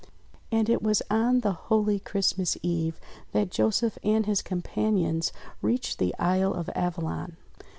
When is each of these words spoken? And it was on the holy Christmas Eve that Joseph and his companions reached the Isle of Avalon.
And 0.51 0.67
it 0.67 0.81
was 0.81 1.03
on 1.11 1.41
the 1.41 1.51
holy 1.51 1.99
Christmas 1.99 2.57
Eve 2.63 2.99
that 3.33 3.51
Joseph 3.51 3.99
and 4.03 4.25
his 4.25 4.41
companions 4.41 5.31
reached 5.61 5.99
the 5.99 6.15
Isle 6.17 6.55
of 6.55 6.71
Avalon. 6.73 7.37